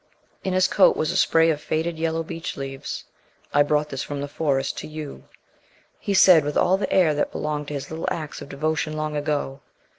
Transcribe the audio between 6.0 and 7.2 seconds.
said, with all the air